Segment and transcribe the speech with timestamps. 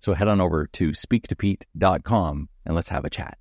[0.00, 3.36] So head on over to speaktopete.com and let's have a chat.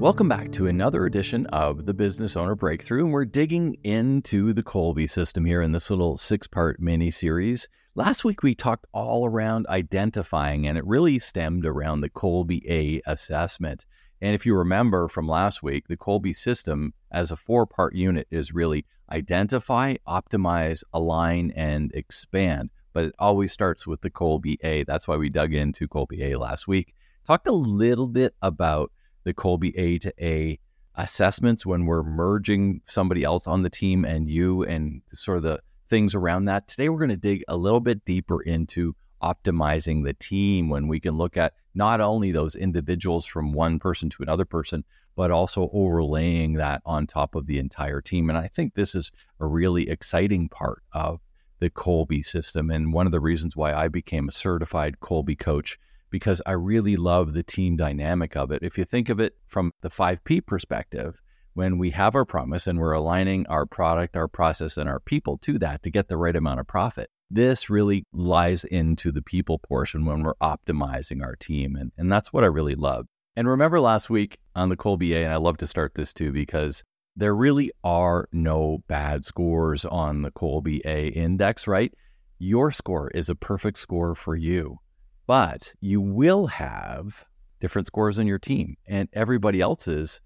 [0.00, 3.04] Welcome back to another edition of the Business Owner Breakthrough.
[3.04, 7.68] And we're digging into the Kolbe system here in this little six part mini series.
[7.94, 13.02] Last week, we talked all around identifying, and it really stemmed around the Kolbe A
[13.06, 13.84] assessment.
[14.20, 18.26] And if you remember from last week, the Kolbe system as a four part unit
[18.30, 22.70] is really identify, optimize, align, and expand.
[22.92, 24.84] But it always starts with the Kolbe A.
[24.84, 26.94] That's why we dug into Kolbe A last week.
[27.26, 28.90] Talked a little bit about
[29.24, 30.58] the Kolbe A to A
[30.94, 35.60] assessments when we're merging somebody else on the team and you and sort of the
[35.90, 36.68] things around that.
[36.68, 41.00] Today, we're going to dig a little bit deeper into optimizing the team when we
[41.00, 45.70] can look at not only those individuals from one person to another person, but also
[45.72, 48.28] overlaying that on top of the entire team.
[48.28, 51.20] And I think this is a really exciting part of
[51.58, 52.70] the Kolbe system.
[52.70, 55.78] And one of the reasons why I became a certified Kolbe coach,
[56.10, 58.62] because I really love the team dynamic of it.
[58.62, 61.20] If you think of it from the 5P perspective,
[61.54, 65.38] when we have our promise and we're aligning our product, our process, and our people
[65.38, 69.58] to that to get the right amount of profit, this really lies into the people
[69.58, 71.76] portion when we're optimizing our team.
[71.76, 73.06] And, and that's what I really love.
[73.36, 76.32] And remember last week on the Kolbe A, and I love to start this too
[76.32, 76.82] because
[77.16, 81.92] there really are no bad scores on the Kolbe A index, right?
[82.38, 84.78] Your score is a perfect score for you,
[85.26, 87.24] but you will have
[87.60, 90.20] different scores on your team, and everybody else's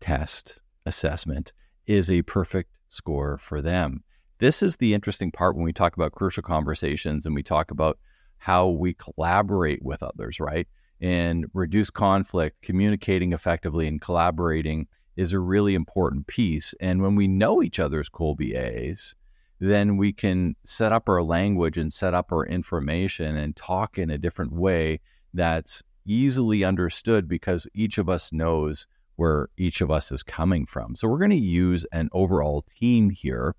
[0.00, 1.52] test assessment
[1.86, 4.02] is a perfect score for them.
[4.42, 7.98] This is the interesting part when we talk about crucial conversations and we talk about
[8.38, 10.66] how we collaborate with others, right?
[11.02, 14.86] and reduce conflict, communicating effectively and collaborating
[15.16, 16.74] is a really important piece.
[16.80, 19.16] And when we know each other's Kolbe A's,
[19.58, 24.10] then we can set up our language and set up our information and talk in
[24.10, 25.00] a different way
[25.34, 28.86] that's easily understood because each of us knows
[29.16, 30.94] where each of us is coming from.
[30.94, 33.56] So we're going to use an overall team here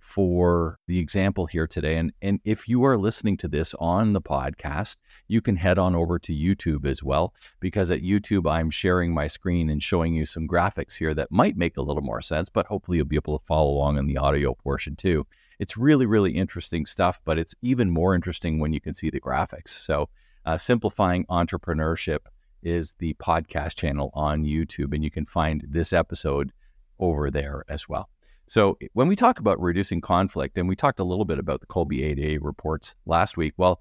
[0.00, 1.96] for the example here today.
[1.96, 4.96] And, and if you are listening to this on the podcast,
[5.28, 9.26] you can head on over to YouTube as well, because at YouTube, I'm sharing my
[9.26, 12.66] screen and showing you some graphics here that might make a little more sense, but
[12.66, 15.26] hopefully you'll be able to follow along in the audio portion too.
[15.58, 19.20] It's really, really interesting stuff, but it's even more interesting when you can see the
[19.20, 19.68] graphics.
[19.68, 20.08] So,
[20.46, 22.20] uh, Simplifying Entrepreneurship
[22.62, 26.52] is the podcast channel on YouTube, and you can find this episode
[26.98, 28.08] over there as well.
[28.50, 31.68] So when we talk about reducing conflict, and we talked a little bit about the
[31.68, 33.80] Kolbe 8A reports last week, well,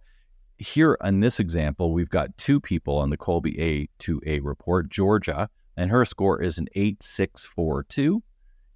[0.59, 3.57] here in this example, we've got two people on the Kolbe
[3.99, 8.21] A2A report, Georgia, and her score is an 8642,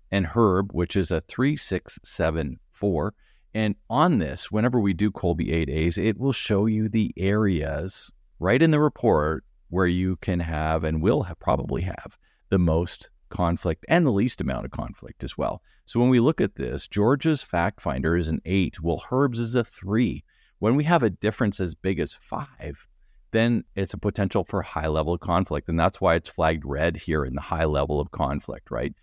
[0.09, 3.13] and Herb, which is a 3674.
[3.53, 8.63] And on this, whenever we do Kolbe 8As, it will show you the areas right
[8.63, 12.17] in the report where you can have and will have, probably have
[12.49, 15.61] the most conflict and the least amount of conflict as well.
[15.85, 19.55] So when we look at this, Georgia's fact finder is an eight, while Herb's is
[19.55, 20.23] a three.
[20.59, 22.87] When we have a difference as big as five,
[23.31, 25.67] then it's a potential for high level conflict.
[25.67, 28.93] And that's why it's flagged red here in the high level of conflict, right?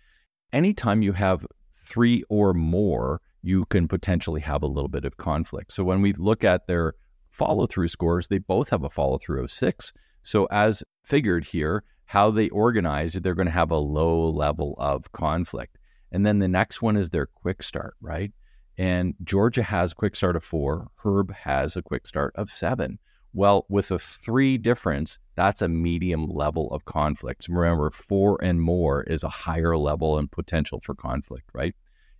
[0.53, 1.45] Anytime you have
[1.85, 5.71] three or more, you can potentially have a little bit of conflict.
[5.73, 6.93] So when we look at their
[7.29, 9.93] follow through scores, they both have a follow through of six.
[10.23, 15.09] So as figured here, how they organize, they're going to have a low level of
[15.13, 15.77] conflict.
[16.11, 18.33] And then the next one is their quick start, right?
[18.77, 22.99] And Georgia has quick start of four, Herb has a quick start of seven.
[23.31, 27.47] Well, with a three difference, that's a medium level of conflict.
[27.47, 31.75] Remember, four and more is a higher level and potential for conflict, right?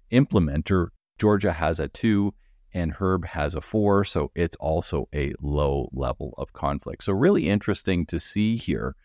[0.09, 0.87] Implementer,
[1.19, 2.33] Georgia has a two
[2.73, 4.05] and Herb has a four.
[4.05, 7.03] So it's also a low level of conflict.
[7.03, 8.95] So, really interesting to see here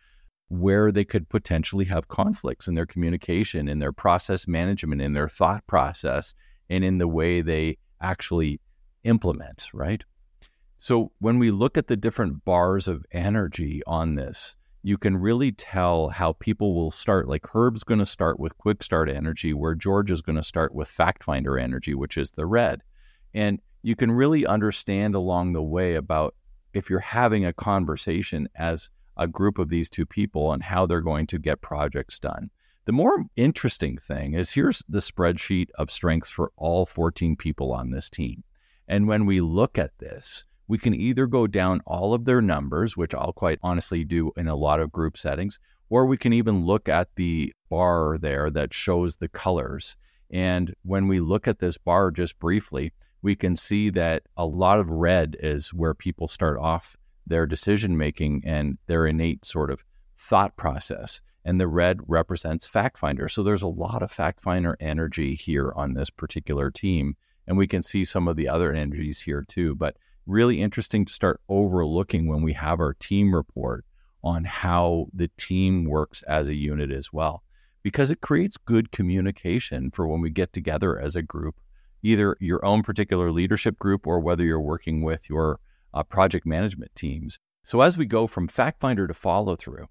[0.49, 5.29] where they could potentially have conflicts in their communication, in their process management, in their
[5.29, 6.35] thought process,
[6.71, 8.61] and in the way they actually
[9.05, 10.05] implement, right?
[10.79, 15.51] So when we look at the different bars of energy on this, you can really
[15.51, 17.29] tell how people will start.
[17.29, 20.75] Like Herb's going to start with quick start energy, where George is going to start
[20.75, 22.83] with fact finder energy, which is the red.
[23.35, 26.37] And you can really understand along the way about
[26.73, 31.01] if you're having a conversation as a group of these two people and how they're
[31.01, 32.51] going to get projects done.
[32.87, 37.91] The more interesting thing is here's the spreadsheet of strengths for all 14 people on
[37.91, 38.45] this team.
[38.87, 42.97] And when we look at this, we can either go down all of their numbers,
[42.97, 45.59] which I'll quite honestly do in a lot of group settings,
[45.89, 49.97] or we can even look at the bar there that shows the colors.
[50.31, 52.93] And when we look at this bar just briefly,
[53.23, 56.97] we can see that a lot of red is where people start off
[57.27, 59.85] their decision making and their innate sort of
[60.17, 61.21] thought process.
[61.45, 63.29] And the red represents fact finder.
[63.29, 67.17] So there's a lot of fact finder energy here on this particular team.
[67.47, 69.77] And we can see some of the other energies here too.
[69.77, 69.97] But
[70.27, 73.85] really interesting to start overlooking when we have our team report
[74.25, 77.45] on how the team works as a unit as well,
[77.85, 81.61] because it creates good communication for when we get together as a group
[82.07, 85.59] either your own particular leadership group or whether you're working with your
[85.95, 87.39] uh, project management teams.
[87.63, 89.87] So, as we go from fact finder to follow through,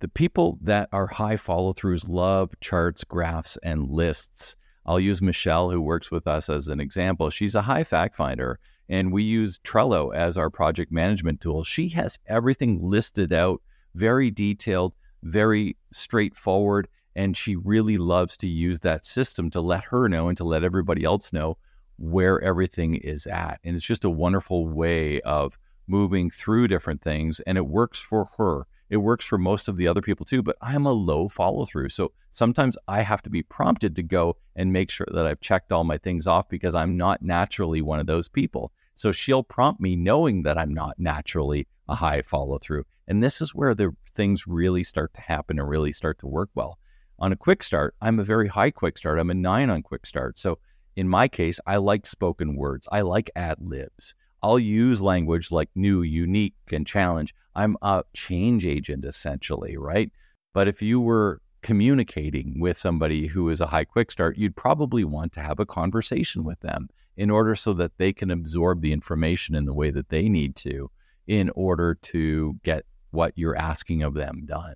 [0.00, 4.56] the people that are high follow throughs love charts, graphs, and lists.
[4.86, 7.30] I'll use Michelle, who works with us, as an example.
[7.30, 8.58] She's a high fact finder,
[8.88, 11.64] and we use Trello as our project management tool.
[11.64, 13.60] She has everything listed out,
[13.94, 20.08] very detailed, very straightforward, and she really loves to use that system to let her
[20.08, 21.58] know and to let everybody else know
[21.98, 23.60] where everything is at.
[23.64, 27.40] And it's just a wonderful way of moving through different things.
[27.40, 28.66] And it works for her.
[28.90, 31.90] It works for most of the other people too, but I'm a low follow through.
[31.90, 35.72] So sometimes I have to be prompted to go and make sure that I've checked
[35.72, 38.72] all my things off because I'm not naturally one of those people.
[38.94, 42.84] So she'll prompt me knowing that I'm not naturally a high follow through.
[43.06, 46.50] And this is where the things really start to happen and really start to work
[46.54, 46.78] well
[47.18, 49.18] on a quick start, I'm a very high quick start.
[49.18, 50.38] I'm a nine on quick start.
[50.38, 50.58] So
[50.98, 52.88] in my case, I like spoken words.
[52.90, 54.16] I like ad libs.
[54.42, 57.32] I'll use language like new, unique, and challenge.
[57.54, 60.10] I'm a change agent essentially, right?
[60.52, 65.04] But if you were communicating with somebody who is a high quick start, you'd probably
[65.04, 68.92] want to have a conversation with them in order so that they can absorb the
[68.92, 70.90] information in the way that they need to
[71.28, 74.74] in order to get what you're asking of them done.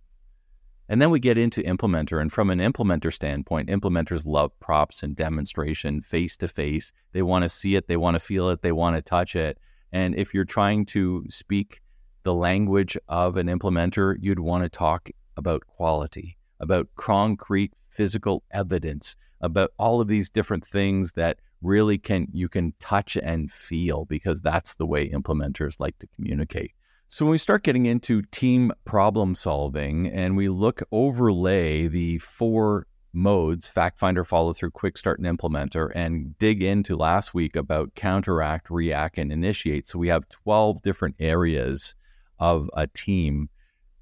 [0.89, 2.21] And then we get into implementer.
[2.21, 6.93] And from an implementer standpoint, implementers love props and demonstration face to face.
[7.13, 9.59] They want to see it, they want to feel it, they want to touch it.
[9.93, 11.81] And if you're trying to speak
[12.25, 19.17] the language of an implementer, you'd want to talk about quality, about concrete physical evidence,
[19.41, 24.41] about all of these different things that really can you can touch and feel because
[24.41, 26.73] that's the way implementers like to communicate.
[27.13, 32.87] So when we start getting into team problem solving and we look overlay the four
[33.13, 37.95] modes fact finder follow through quick start and implementer and dig into last week about
[37.95, 39.87] counteract react and initiate.
[39.87, 41.95] So we have 12 different areas
[42.39, 43.51] of a team.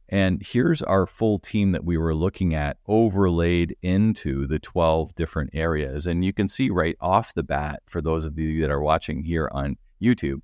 [0.09, 5.51] And here's our full team that we were looking at overlaid into the 12 different
[5.53, 6.07] areas.
[6.07, 9.25] And you can see right off the bat for those of you that are watching
[9.25, 10.43] here on YouTube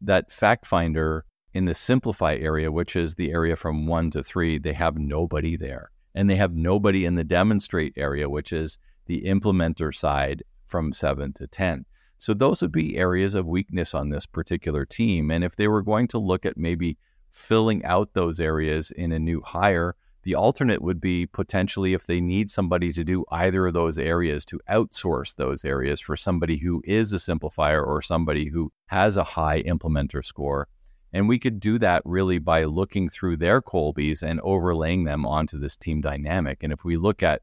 [0.00, 4.58] that fact finder in the simplify area, which is the area from one to three,
[4.58, 5.90] they have nobody there.
[6.14, 8.76] And they have nobody in the demonstrate area, which is
[9.06, 11.86] the implementer side from seven to 10.
[12.18, 15.30] So those would be areas of weakness on this particular team.
[15.30, 16.98] And if they were going to look at maybe
[17.30, 22.20] filling out those areas in a new hire, the alternate would be potentially if they
[22.20, 26.82] need somebody to do either of those areas to outsource those areas for somebody who
[26.84, 30.68] is a simplifier or somebody who has a high implementer score
[31.16, 35.58] and we could do that really by looking through their Kolbes and overlaying them onto
[35.58, 36.62] this team dynamic.
[36.62, 37.40] And if we look at,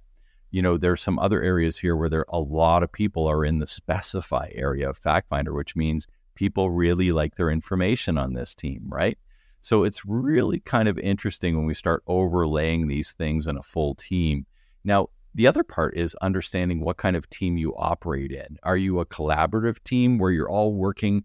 [0.52, 3.58] you know, there's some other areas here where there a lot of people are in
[3.58, 8.54] the specify area of fact finder, which means people really like their information on this
[8.54, 9.18] team, right?
[9.60, 13.96] So it's really kind of interesting when we start overlaying these things in a full
[13.96, 14.46] team.
[14.84, 18.58] Now, the other part is understanding what kind of team you operate in.
[18.62, 21.24] Are you a collaborative team where you're all working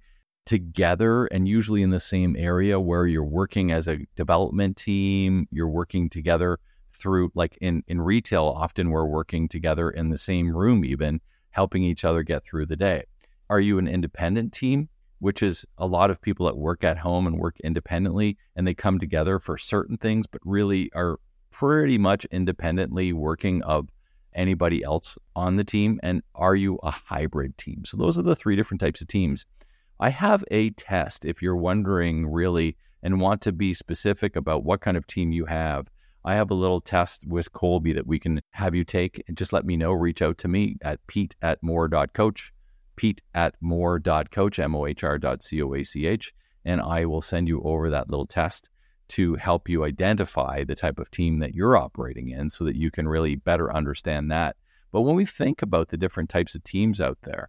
[0.49, 5.69] together and usually in the same area where you're working as a development team, you're
[5.69, 6.59] working together
[6.95, 11.83] through like in in retail often we're working together in the same room even helping
[11.85, 13.05] each other get through the day.
[13.51, 14.89] Are you an independent team,
[15.19, 18.73] which is a lot of people that work at home and work independently and they
[18.73, 23.91] come together for certain things but really are pretty much independently working of
[24.33, 27.85] anybody else on the team and are you a hybrid team?
[27.85, 29.45] So those are the three different types of teams.
[30.01, 34.81] I have a test if you're wondering really and want to be specific about what
[34.81, 35.89] kind of team you have.
[36.25, 39.53] I have a little test with Kolbe that we can have you take and just
[39.53, 39.93] let me know.
[39.93, 42.53] Reach out to me at pete at mohr.coach,
[42.97, 46.33] pete at mohr.coach, M-O-H-R dot C-O-A-C-H,
[46.65, 48.69] and I will send you over that little test
[49.09, 52.91] to help you identify the type of team that you're operating in so that you
[52.91, 54.57] can really better understand that.
[54.93, 57.49] But when we think about the different types of teams out there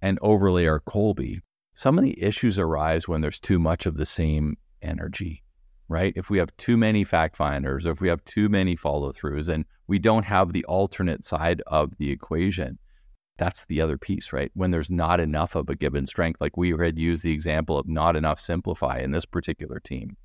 [0.00, 1.40] and overlay our Kolbe,
[1.74, 5.42] some of the issues arise when there's too much of the same energy,
[5.88, 6.12] right?
[6.16, 9.48] If we have too many fact finders, or if we have too many follow throughs,
[9.48, 12.78] and we don't have the alternate side of the equation,
[13.36, 14.52] that's the other piece, right?
[14.54, 17.88] When there's not enough of a given strength, like we had used the example of
[17.88, 20.16] not enough simplify in this particular team.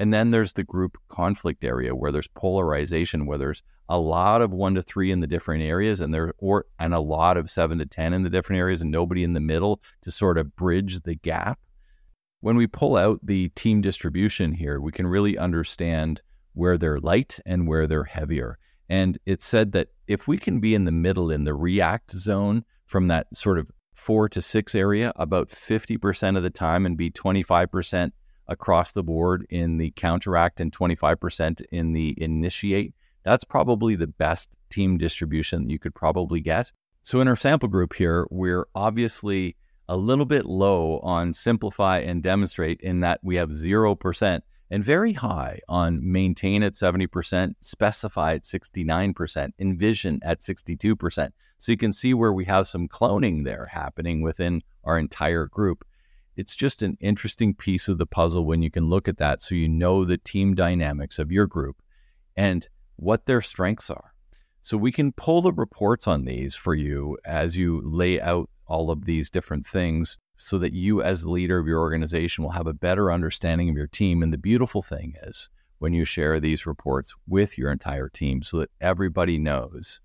[0.00, 4.50] And then there's the group conflict area where there's polarization, where there's a lot of
[4.50, 7.76] one to three in the different areas, and there or and a lot of seven
[7.78, 11.00] to ten in the different areas, and nobody in the middle to sort of bridge
[11.00, 11.60] the gap.
[12.40, 16.22] When we pull out the team distribution here, we can really understand
[16.54, 18.58] where they're light and where they're heavier.
[18.88, 22.64] And it's said that if we can be in the middle in the react zone
[22.86, 27.10] from that sort of four to six area about 50% of the time and be
[27.10, 28.12] 25%
[28.50, 34.50] across the board in the counteract and 25% in the initiate, that's probably the best
[34.68, 36.70] team distribution you could probably get.
[37.02, 39.56] So in our sample group here, we're obviously
[39.88, 44.40] a little bit low on simplify and demonstrate in that we have 0%
[44.70, 51.30] and very high on maintain at 70%, specify at 69%, envision at 62%.
[51.58, 55.84] So you can see where we have some cloning there happening within our entire group
[56.36, 59.54] it's just an interesting piece of the puzzle when you can look at that so
[59.54, 61.82] you know the team dynamics of your group
[62.36, 64.14] and what their strengths are.
[64.62, 68.90] So we can pull the reports on these for you as you lay out all
[68.90, 72.66] of these different things so that you as the leader of your organization will have
[72.66, 76.66] a better understanding of your team and the beautiful thing is when you share these
[76.66, 80.00] reports with your entire team so that everybody knows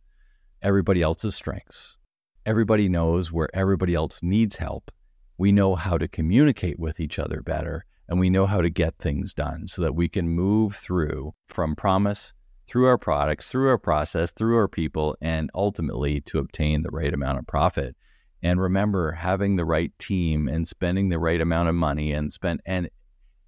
[0.61, 1.97] everybody else's strengths.
[2.45, 4.91] Everybody knows where everybody else needs help
[5.37, 8.97] we know how to communicate with each other better and we know how to get
[8.97, 12.33] things done so that we can move through from promise
[12.67, 17.13] through our products, through our process, through our people, and ultimately to obtain the right
[17.13, 17.95] amount of profit.
[18.41, 22.61] And remember, having the right team and spending the right amount of money and spend
[22.65, 22.89] and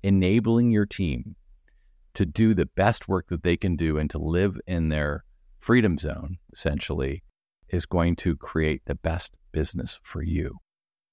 [0.03, 1.35] enabling your team
[2.13, 5.23] to do the best work that they can do and to live in their
[5.59, 7.23] freedom zone, essentially,
[7.69, 10.59] is going to create the best business for you.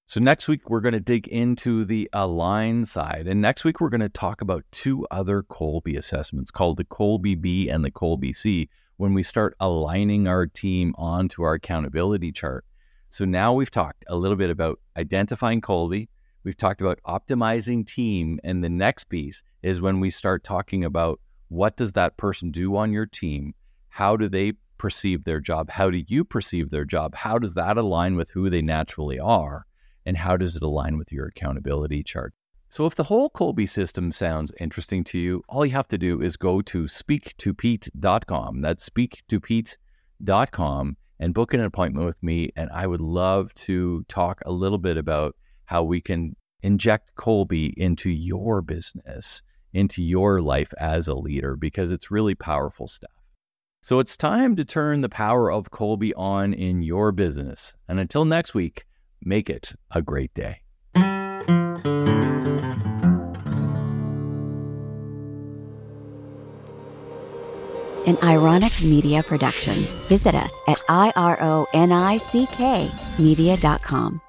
[0.07, 3.27] So, next week, we're going to dig into the align side.
[3.27, 7.41] And next week, we're going to talk about two other Kolbe assessments called the Kolbe
[7.41, 12.65] B and the Kolbe C when we start aligning our team onto our accountability chart.
[13.09, 16.07] So, now we've talked a little bit about identifying Kolbe,
[16.45, 18.39] We've talked about optimizing team.
[18.43, 21.19] And the next piece is when we start talking about
[21.49, 23.55] what does that person do on your team?
[23.89, 25.71] How do they perceive their job?
[25.71, 27.15] How do you perceive their job?
[27.15, 29.65] How does that align with who they naturally are?
[30.05, 32.33] And how does it align with your accountability chart?
[32.69, 36.21] So, if the whole Kolbe system sounds interesting to you, all you have to do
[36.21, 38.61] is go to speaktopete.com.
[38.61, 42.51] That's speaktopete.com and book an appointment with me.
[42.55, 45.35] And I would love to talk a little bit about
[45.65, 51.91] how we can inject Kolbe into your business, into your life as a leader, because
[51.91, 53.11] it's really powerful stuff.
[53.81, 57.75] So, it's time to turn the power of Kolbe on in your business.
[57.87, 58.85] And until next week,
[59.23, 60.61] Make it a great day.
[68.07, 69.73] An ironic media production.
[70.09, 74.21] Visit us at ironick media.com.